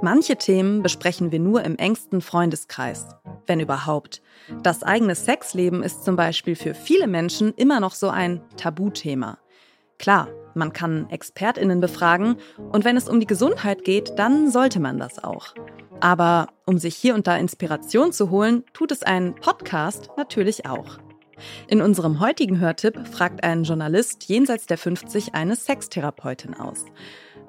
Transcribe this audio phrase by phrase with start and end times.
[0.00, 3.06] Manche Themen besprechen wir nur im engsten Freundeskreis,
[3.46, 4.22] wenn überhaupt.
[4.62, 9.38] Das eigene Sexleben ist zum Beispiel für viele Menschen immer noch so ein Tabuthema.
[9.98, 12.36] Klar, man kann Expertinnen befragen
[12.70, 15.54] und wenn es um die Gesundheit geht, dann sollte man das auch.
[15.98, 20.98] Aber um sich hier und da Inspiration zu holen, tut es ein Podcast natürlich auch.
[21.66, 26.84] In unserem heutigen Hörtipp fragt ein Journalist jenseits der 50 eine Sextherapeutin aus.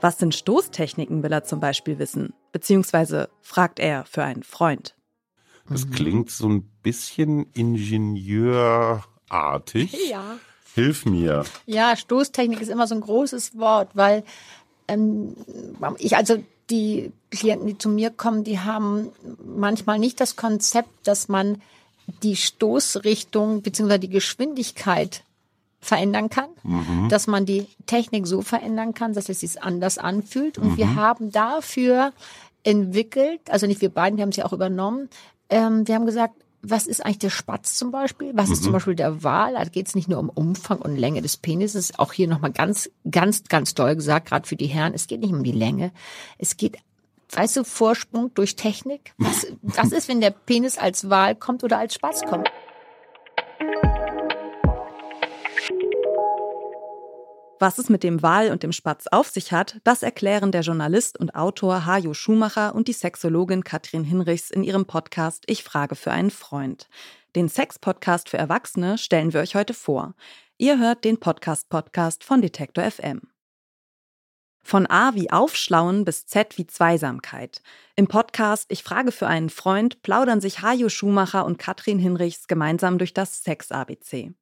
[0.02, 2.34] Was sind Stoßtechniken, will er zum Beispiel wissen?
[2.52, 4.95] Beziehungsweise fragt er für einen Freund.
[5.70, 5.91] Das mhm.
[5.91, 9.04] klingt so ein bisschen ingenieurartig.
[10.09, 10.40] Ja.
[10.76, 11.45] Hilf mir.
[11.66, 14.23] Ja, Stoßtechnik ist immer so ein großes Wort, weil
[14.88, 15.35] ähm,
[15.98, 19.09] ich also die Klienten, die zu mir kommen, die haben
[19.43, 21.62] manchmal nicht das Konzept, dass man
[22.23, 23.98] die Stoßrichtung bzw.
[23.98, 25.23] die Geschwindigkeit
[25.80, 27.08] verändern kann, mhm.
[27.10, 30.58] dass man die Technik so verändern kann, dass es sich anders anfühlt.
[30.58, 30.78] Und mhm.
[30.78, 32.12] wir haben dafür
[32.64, 35.10] entwickelt, also nicht wir beiden, wir haben es ja auch übernommen,
[35.49, 38.32] ähm, wir haben gesagt, was ist eigentlich der Spatz zum Beispiel?
[38.36, 38.54] Was mhm.
[38.54, 38.74] ist zum mhm.
[38.74, 39.54] Beispiel der Wal?
[39.54, 42.90] Da geht es nicht nur um Umfang und Länge des Penises, auch hier nochmal ganz,
[43.10, 45.91] ganz, ganz doll gesagt, gerade für die Herren, es geht nicht um die Länge.
[46.38, 46.77] Es geht,
[47.32, 49.14] weißt du, Vorsprung durch Technik.
[49.18, 52.52] Was, was ist, wenn der Penis als Wal kommt oder als Spatz kommt?
[57.62, 61.20] Was es mit dem Wal und dem Spatz auf sich hat, das erklären der Journalist
[61.20, 66.12] und Autor Hajo Schumacher und die Sexologin Katrin Hinrichs in ihrem Podcast Ich frage für
[66.12, 66.88] einen Freund.
[67.35, 70.16] Den Sex-Podcast für Erwachsene stellen wir euch heute vor.
[70.57, 73.24] Ihr hört den Podcast-Podcast von Detektor FM.
[74.63, 77.62] Von A wie Aufschlauen bis Z wie Zweisamkeit.
[77.97, 82.97] Im Podcast Ich frage für einen Freund plaudern sich Hajo Schumacher und Katrin Hinrichs gemeinsam
[82.97, 84.34] durch das Sex-ABC.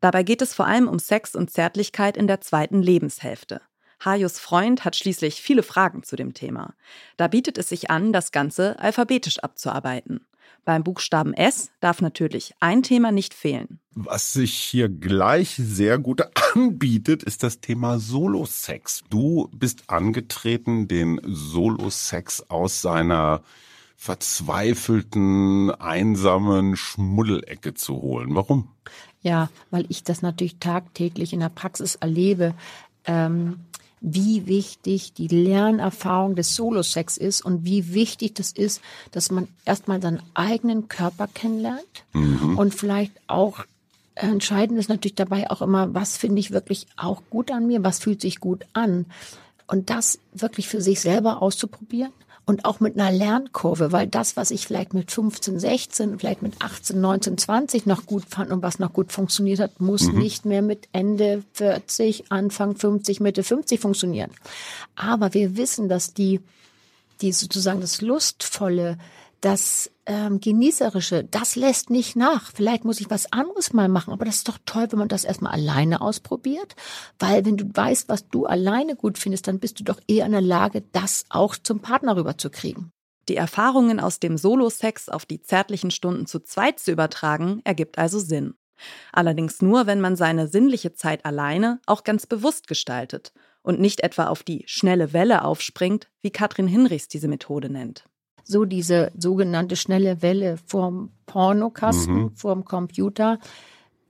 [0.00, 3.60] Dabei geht es vor allem um Sex und Zärtlichkeit in der zweiten Lebenshälfte.
[4.04, 6.74] Hajos Freund hat schließlich viele Fragen zu dem Thema.
[7.16, 10.26] Da bietet es sich an, das Ganze alphabetisch abzuarbeiten.
[10.64, 13.80] Beim Buchstaben S darf natürlich ein Thema nicht fehlen.
[13.94, 16.22] Was sich hier gleich sehr gut
[16.54, 19.02] anbietet, ist das Thema Solo-Sex.
[19.10, 23.42] Du bist angetreten, den Solo-Sex aus seiner
[23.96, 28.34] verzweifelten, einsamen Schmuddelecke zu holen.
[28.34, 28.68] Warum?
[29.22, 32.54] Ja, weil ich das natürlich tagtäglich in der Praxis erlebe,
[33.04, 33.60] ähm,
[34.00, 38.80] wie wichtig die Lernerfahrung des Solo-Sex ist und wie wichtig das ist,
[39.12, 42.58] dass man erstmal seinen eigenen Körper kennenlernt mhm.
[42.58, 43.64] und vielleicht auch
[44.16, 48.00] entscheidend ist natürlich dabei auch immer, was finde ich wirklich auch gut an mir, was
[48.00, 49.06] fühlt sich gut an
[49.68, 52.12] und das wirklich für sich selber auszuprobieren
[52.44, 56.54] und auch mit einer Lernkurve, weil das, was ich vielleicht mit 15, 16, vielleicht mit
[56.60, 60.18] 18, 19, 20 noch gut fand und was noch gut funktioniert hat, muss mhm.
[60.18, 64.30] nicht mehr mit Ende 40, Anfang 50, Mitte 50 funktionieren.
[64.96, 66.40] Aber wir wissen, dass die,
[67.22, 68.98] die sozusagen das Lustvolle,
[69.40, 72.52] das ähm, Genießerische, das lässt nicht nach.
[72.54, 75.24] Vielleicht muss ich was anderes mal machen, aber das ist doch toll, wenn man das
[75.24, 76.74] erstmal alleine ausprobiert,
[77.18, 80.32] weil wenn du weißt, was du alleine gut findest, dann bist du doch eher in
[80.32, 82.90] der Lage, das auch zum Partner rüberzukriegen.
[83.28, 88.18] Die Erfahrungen aus dem Solo-Sex auf die zärtlichen Stunden zu zweit zu übertragen, ergibt also
[88.18, 88.54] Sinn.
[89.12, 93.32] Allerdings nur, wenn man seine sinnliche Zeit alleine auch ganz bewusst gestaltet
[93.62, 98.04] und nicht etwa auf die schnelle Welle aufspringt, wie Katrin Hinrichs diese Methode nennt
[98.44, 102.36] so diese sogenannte schnelle Welle vorm Pornokasten, mhm.
[102.36, 103.38] vorm Computer.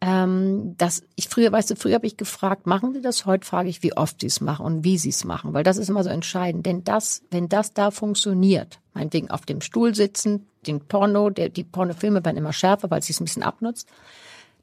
[0.01, 3.25] Ähm, das, ich früher, weißt du, früher habe ich gefragt, machen Sie das?
[3.25, 5.77] Heute frage ich, wie oft Sie es machen und wie Sie es machen, weil das
[5.77, 6.67] ist immer so entscheidend.
[6.67, 11.65] Denn das, wenn das da funktioniert, meinetwegen auf dem Stuhl sitzen, den Porno, der, die
[11.65, 13.89] Pornofilme werden immer schärfer, weil es sich ein bisschen abnutzt.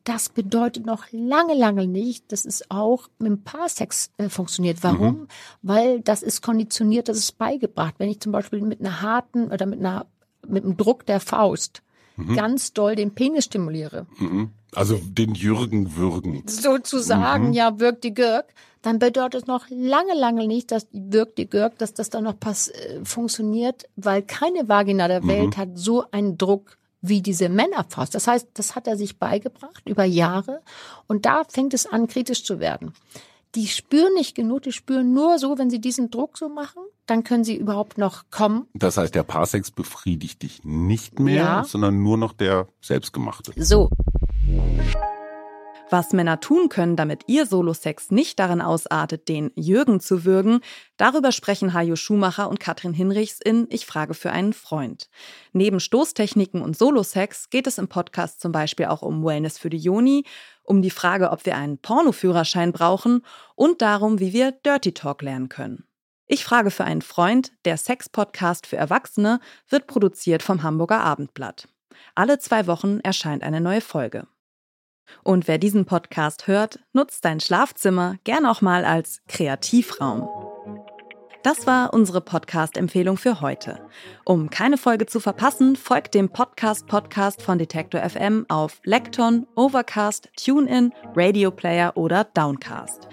[0.04, 4.80] Das bedeutet noch lange, lange nicht, dass es auch mit dem Paarsex äh, funktioniert.
[4.82, 5.22] Warum?
[5.22, 5.28] Mhm.
[5.62, 7.96] Weil das ist konditioniert, das ist beigebracht.
[7.98, 10.06] Wenn ich zum Beispiel mit einer harten oder mit einer
[10.48, 11.82] mit dem Druck der Faust
[12.16, 12.36] mhm.
[12.36, 14.06] ganz doll den Penis stimuliere.
[14.18, 14.52] Mhm.
[14.74, 16.44] Also den Jürgen würgen.
[16.46, 17.54] Sozusagen, mhm.
[17.54, 18.54] ja, wirkt die Gürk.
[18.82, 22.40] Dann bedeutet es noch lange, lange nicht, dass wirkt die Gürk, dass das dann noch
[22.40, 25.28] pass äh, funktioniert, weil keine Vagina der mhm.
[25.28, 28.14] Welt hat so einen Druck wie diese Männerfaust.
[28.14, 30.62] Das heißt, das hat er sich beigebracht über Jahre
[31.08, 32.94] und da fängt es an, kritisch zu werden.
[33.56, 37.24] Die spüren nicht genug, die spüren nur so, wenn sie diesen Druck so machen, dann
[37.24, 38.68] können sie überhaupt noch kommen.
[38.76, 41.64] Das heißt, der Parsex befriedigt dich nicht mehr, ja.
[41.64, 43.54] sondern nur noch der selbstgemachte.
[43.58, 43.90] So.
[45.92, 50.60] Was Männer tun können, damit ihr Solosex nicht darin ausartet, den Jürgen zu würgen,
[50.98, 55.10] darüber sprechen Hajo Schumacher und Katrin Hinrichs in Ich frage für einen Freund.
[55.52, 59.80] Neben Stoßtechniken und Solosex geht es im Podcast zum Beispiel auch um Wellness für die
[59.80, 60.26] Joni,
[60.62, 63.26] um die Frage, ob wir einen Pornoführerschein brauchen
[63.56, 65.86] und darum, wie wir Dirty Talk lernen können.
[66.28, 71.68] Ich frage für einen Freund, der Sex-Podcast für Erwachsene, wird produziert vom Hamburger Abendblatt.
[72.14, 74.28] Alle zwei Wochen erscheint eine neue Folge.
[75.24, 80.30] Und wer diesen Podcast hört, nutzt dein Schlafzimmer gern auch mal als Kreativraum.
[81.44, 83.80] Das war unsere Podcast-Empfehlung für heute.
[84.26, 90.92] Um keine Folge zu verpassen, folgt dem Podcast-Podcast von Detektor FM auf Lekton, Overcast, TuneIn,
[91.16, 93.08] Radio Player oder Downcast.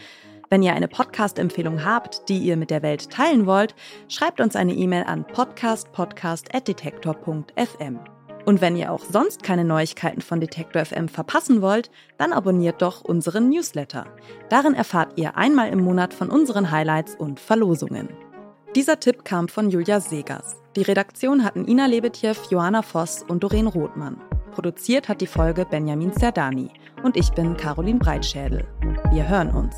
[0.50, 3.76] Wenn ihr eine Podcast-Empfehlung habt, die ihr mit der Welt teilen wollt,
[4.08, 8.15] schreibt uns eine E-Mail an podcastpodcast.detektor.fm.
[8.46, 13.02] Und wenn ihr auch sonst keine Neuigkeiten von Detektor FM verpassen wollt, dann abonniert doch
[13.02, 14.06] unseren Newsletter.
[14.48, 18.08] Darin erfahrt ihr einmal im Monat von unseren Highlights und Verlosungen.
[18.76, 20.56] Dieser Tipp kam von Julia Segers.
[20.76, 24.20] Die Redaktion hatten Ina Lebetjew, Johanna Voss und Doreen Rothmann.
[24.52, 26.70] Produziert hat die Folge Benjamin Zerdani.
[27.02, 28.64] Und ich bin Caroline Breitschädel.
[29.10, 29.74] Wir hören uns.